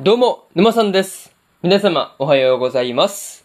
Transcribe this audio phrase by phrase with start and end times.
[0.00, 1.36] どうも、沼さんです。
[1.62, 3.44] 皆様、おはようございます。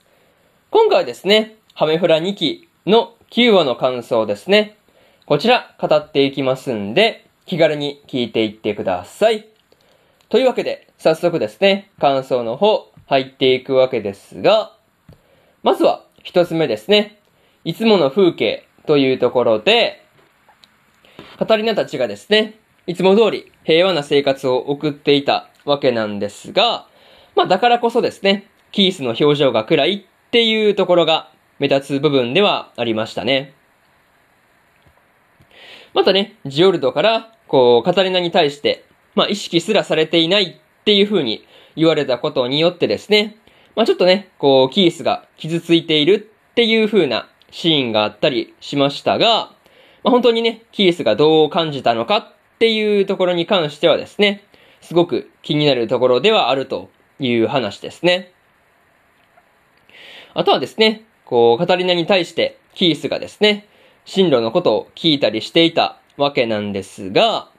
[0.72, 4.78] 今回ですね、ハメフラ2期の9話の感想ですね。
[5.26, 9.50] こちら、語っていきますんで、気軽に聞いていってください。
[10.30, 14.72] というわけで、早速ですね、感想の方、入っていくわけですが、
[15.64, 17.20] まずは、一つ目ですね。
[17.66, 20.02] いつもの風景というところで、
[21.38, 22.58] カタリナたちがですね、
[22.88, 26.88] いつも通り平和な生活を送っていたわけなんですが、
[27.36, 33.54] まあだからこそですね、キースの表情が暗いっていうところが目立つ部分ではありましたね。
[35.94, 38.86] またね、ジオルドから、こう、カタリナに対して、
[39.16, 43.38] まあ意識すらされていないっていう風に言われたことによってですね、
[43.76, 49.52] まあちょっとね、こう、キースが傷ついているっていう風なシーンがあったりしましたが、
[50.04, 54.44] まあ、本当にね、キースがどう感じたのかっていうところに関してはですね、
[54.88, 58.32] すごく気になるところではあるという話ですね。
[60.34, 63.68] あとはですね、こう、カタリナに対してキースがですね、
[64.06, 67.50] 進路のことを聞いたりしていたわけなんですが、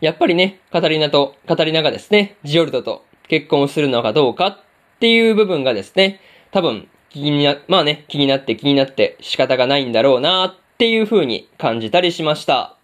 [0.00, 4.58] やっぱりね、カタリナと、カタリナがですね、ジオルドと結婚するのかどうかっ
[5.00, 6.18] ていう部分がですね、
[6.50, 12.77] 多分気にな、まあね、気になって気になって仕方がないんだろうなっていう風に感じたりしました。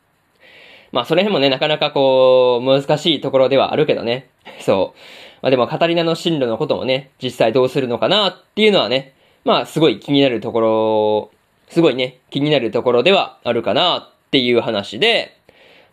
[0.95, 4.29] まあそれ辺もね、なかなかこう、難しいところではあるけどね。
[4.63, 4.99] そう。
[5.43, 9.13] まあでもカタリナの進路のこともね、実際どうするのかなっていうのはね、
[9.45, 11.31] まあすごい気になるところ、
[11.69, 15.33] すごいね、気になるところではあるかなっていう話で、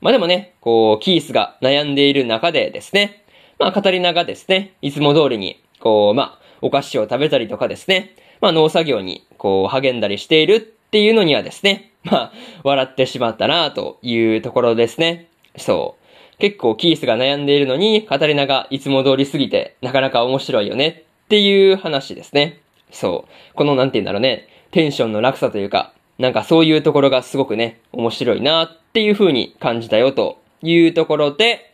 [0.01, 3.23] まあでもね、こう、キースが悩んでいる中でですね、
[3.57, 15.27] まあカタリナがですね、いつも通りに、こう、まあ、お菓子を食べたりとかですね、まあ農作業にこう励んだりしているっていうのにはですね、まあ笑ってしまったなというところですね。
[15.57, 16.01] そう。
[16.39, 22.59] 結構キースが悩んでいるのに、カタリナがいつも通り過ぎてなかなか面白いよねっていう話ですね。
[22.91, 23.55] そう。
[23.55, 31.73] このなんて言うんだろうね、テンションの落差というか、なんかそういうところがすごくね、面白いなっていう風に感じたよというところで、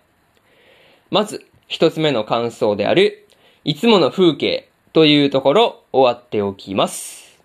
[1.11, 3.27] まず一つ目の感想である、
[3.63, 7.39] いつもの風景というところ終わっておきます。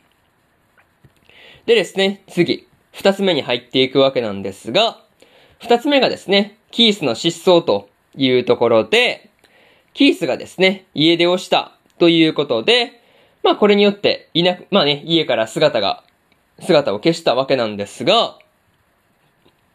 [1.67, 5.03] でですね、次、二つ目に入っていくわけなんですが、
[5.59, 9.31] 二つ目がですね、キースの失踪というところで、
[9.95, 13.01] キースがですね、家出をしたということで、
[13.43, 16.05] まあこれによっていなく、まあね、家から姿が、
[16.61, 18.39] 姿を消したわけなんですが、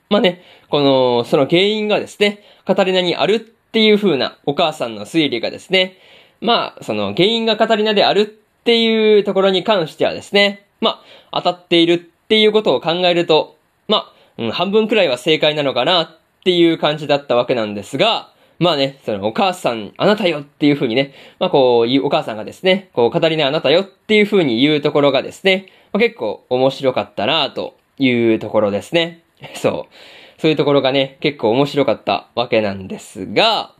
[0.09, 5.97] まあね、この、その原因がですね、カタリナにあるっていう風なお母さんの推理がですね、
[6.39, 8.25] まあ、その原因がカタリナであるっ
[8.63, 11.01] ていうところに関してはですね、ま
[11.31, 13.55] あ、当たっているっていうことを考えると、
[13.87, 16.09] まあ、うん、半分くらいは正解なのかなっ
[16.43, 29.23] ていう感じだったわけなんですが、まあね、そのお母さん、あなたよっていう風にね、まあこう、お母さんがですね、こう、カタリナあなたよっていう風に言うところがですね、まあ、結構面白かったなというところですね。
[29.55, 30.41] そう。
[30.41, 33.71] そういうところがね、結構面白かったわけなんですが、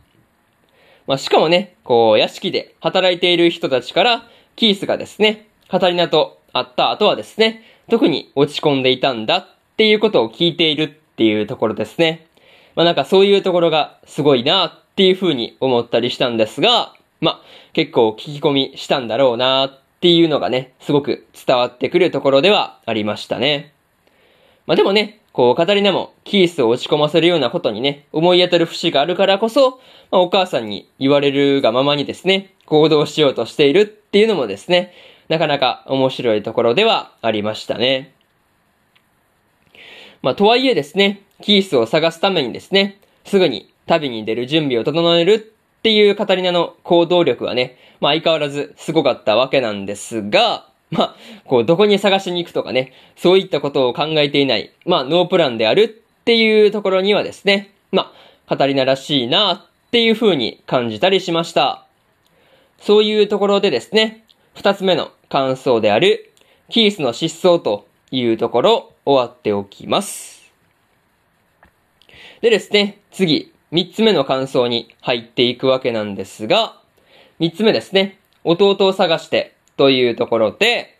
[1.06, 12.26] まあ、しかもね、こう、屋敷で働いている人たちから、キースがですね、カタリナと会った後はですね、特に落ち込んでいたんだっていうことを聞いているっていうところですね。
[12.74, 23.72] まあ、なんかそういうところがすごいなっていう風に思ったりしたんですが、まあ、結構聞き込みしたんだろうなっていうのがね、すごく伝わってくるところではありましたね。
[24.66, 34.92] まあ、でもね、こう、カタリナもキースを落ち込ませるようなことにね、思い当たる節があるからこそ、まあ、お母さんに言われるがままにですね、行動しようとしているっていうのもですね、
[35.28, 38.14] なかなか面白いところではありましたね。
[40.22, 45.38] まあ、とはいえですね、キースを探すためにですね、すぐに旅に出る準備を整えるっ
[45.82, 55.88] ていうカタリナの行動力はね、まあ相変わらずすごかったわけなんですが、まあ、こう、どこに探しに行くとかね、そういったことを考えていない、まあ、ノープランであるっ
[56.24, 58.12] ていうところにはですね、まあ、
[58.48, 61.86] カタリナらしいなっていう風に感じたりしました。
[62.80, 64.24] そういうところでですね、
[64.54, 66.32] 二つ目の感想である、
[66.70, 70.52] キースの失踪というところ、終わっておきます。
[72.40, 76.80] でですね、次、三つ目の感想に入っていくわけなんですが、
[77.38, 80.98] 三つ目ですね、弟を探してというところで、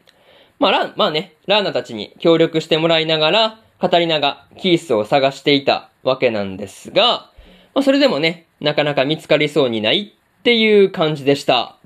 [0.59, 7.31] まあ、ラン、まあね、ラーナたちに協力してもらいながら、カタリナがキースを探していたわけなんですが、
[7.75, 11.78] まあ、それでもね、なかなか見つかりそうにないっていう感じでした。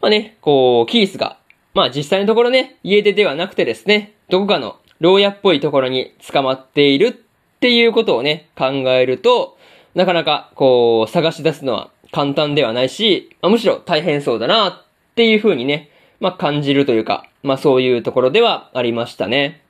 [0.00, 1.38] まあね、こう、キースが、
[1.74, 7.12] まあ実際のところね、家出ではなくてですね、どこかの牢屋っぽいところに捕まっているっ
[7.60, 9.58] ていうことをね、考えると、
[9.94, 19.62] なかなか、こう、探し出すのは簡単ではないし、まあ、むしろ大変そうだなっていう風にね、まあ、感じるというか、まあ、そういうところではありましたね。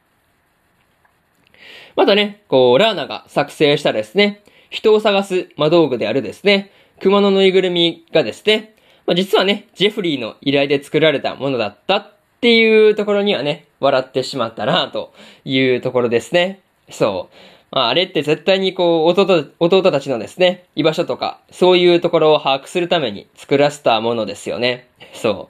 [1.97, 8.75] またね、こう、ラーナが作成したですね、人を探す魔道具であるですね、熊のぬいぐるみがですね、
[9.11, 15.13] まあ、実はね、ジェフリーの依頼で作られたものだったっていうところにはね、笑ってしまったなと
[15.45, 16.61] いうところですね。
[16.91, 17.75] そう。
[17.75, 24.87] まあ、あれって絶対にこう、弟、弟たちのですね、居場所とか、そういうところを把握するために作らせたものですよね。
[25.13, 25.49] そ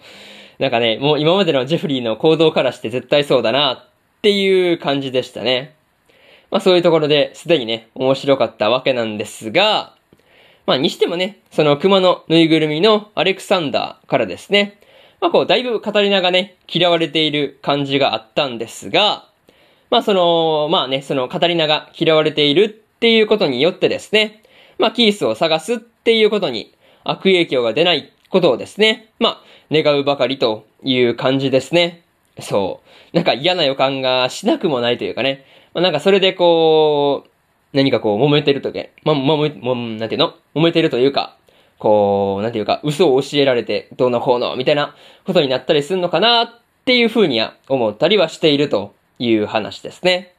[0.58, 0.62] う。
[0.62, 3.84] なんかね、もう今までのジェフリーの行動からして絶対そうだなっ
[4.22, 5.74] ていう感じでしたね。
[6.50, 9.99] まあそういうところですでにね、面白かったわけなんですが、
[10.70, 14.78] まあにしてもね、その熊のぬいぐるみのアレクサンダーからですね、
[15.20, 19.28] まあこう、だいぶカタリナがね、嫌われている感じがあったんですが、
[19.90, 22.68] まあその、まあね、そのカタリナが嫌われているっ
[23.00, 24.44] ていうことによってですね、
[24.78, 29.42] まあキースを探すっていうことに悪影響が出ないことをですね、まあ
[29.72, 32.04] 願うばかりという感じですね。
[32.38, 32.80] そ
[33.12, 33.16] う。
[33.16, 35.44] なんか嫌な予感がしなくもないというかね。
[35.74, 37.29] まあなんかそれでこう、
[37.72, 40.34] 何かこう揉めてるとき、ま、もめ、も、なんていうの？
[40.54, 41.36] 揉めてるというか、
[41.78, 44.94] こう、なんていうか、嘘を教えられて、どうのこうの、みたいな
[45.24, 46.50] ことになったりするのかなっ
[46.84, 50.34] ていうふうには思ったりはしているという話ですね。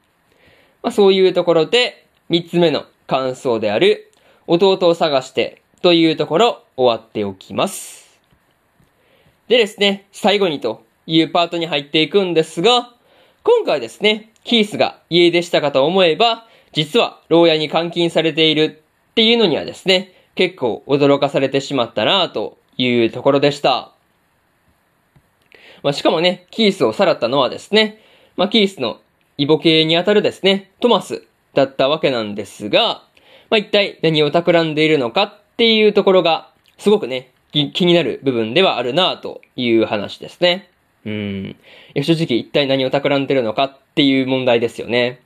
[0.84, 4.12] まあ、そういうところで、三つ目の感想である、
[4.48, 8.20] 弟を探してというところ終わっておきます。
[9.48, 12.94] でですね、最後にというパートに入っていくんですが、
[13.44, 23.94] 今回ですね、キースが家出したかと思えば、実は牢屋に監禁されているっていうのにはですね、結構驚かされてしまったなというところでした。
[25.82, 28.00] まあ、しかもね、キースをさらったのはですね、
[28.38, 29.00] まあ、キースの
[29.40, 31.24] イボ系にあたるですね、トマス
[31.56, 33.04] だったわけなんですが、
[33.50, 40.71] まあ、一体何を企んでいるのかっていうところが、すごくね、気になる部分ではあるなという話ですね。
[41.06, 41.56] うん。
[41.96, 45.22] 正直一体何を企んでるのかっていう問題ですよね。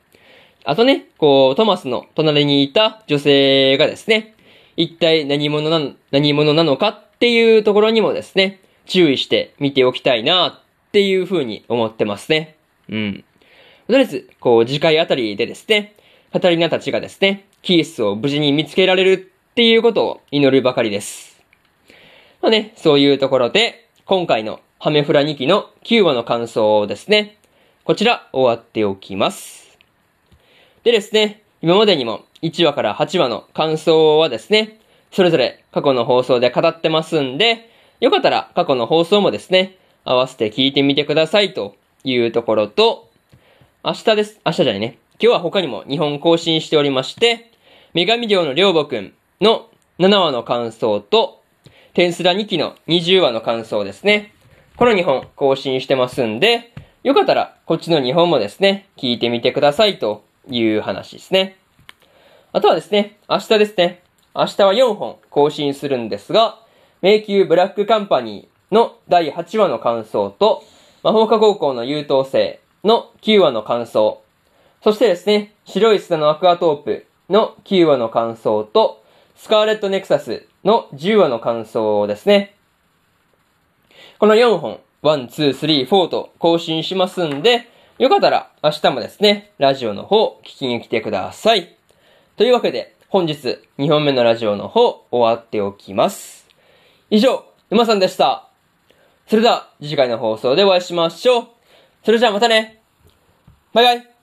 [0.64, 4.34] あとね、こう、トマスの隣にいた女性がですね、
[4.76, 12.56] 一体何者な、何者なのかっていうところにもですね、注意して見ておきたいなっていうふうに思ってますね。
[12.88, 13.24] うん。
[13.86, 15.94] とりあえず、こう、次回あたりでですね、
[16.32, 21.40] カタリナたちがですね、キースを無事に見つけられるっていうことを祈るばかりです。
[22.42, 27.38] まあね、そういうところで、今回のハメフラ2期の9話の感想ですね。
[27.82, 29.76] こちら、終わっておきます。
[30.84, 34.78] でですね、今までにも1話から8話の感想はですね、
[35.10, 37.68] それぞれ過去の放送で語ってますんで、
[37.98, 41.74] よかったら過去の放送もですね、合わせて聞いてみてくださいと
[42.04, 43.10] いうところと、
[43.84, 44.40] 明日です。
[44.46, 44.98] 明日じゃないね。
[45.20, 47.50] 今日は他にも2本更新しておりまして、
[47.92, 49.66] 女神寮のりょうぼくんの
[49.98, 51.42] 7話の感想と、
[51.94, 54.32] テンスラ2期の20話の感想ですね。
[54.76, 61.56] この2本更新してますんで、よかったらこっちの2本もですね、聞いてみてくださいという話ですね。
[62.52, 64.02] あとはですね、明日ですね。
[64.34, 66.60] 明日は4本更新するんですが、
[67.00, 70.62] 迷宮ブラックカンパニーの第8話の感想と、
[71.02, 74.22] 魔法科高校の優等生の9話の感想。
[74.84, 79.02] そしてですね、白い砂のアクアトープの9話の感想と、
[79.36, 82.55] スカーレットネクサスの10話の感想ですね。
[84.18, 87.68] この4本、1、2、3、4と更新しますんで、
[87.98, 91.76] よかったら明日もですね、ラジオの方聞きに来てください。
[92.38, 96.48] というわけで、本日2本目のラジオの方終わっておきます。
[97.10, 98.48] 以上、沼さんでした。
[99.26, 101.48] それでは、次回の放送でお会いしましょう。
[102.02, 102.80] それじゃあまたね。
[103.74, 104.15] バイバイ。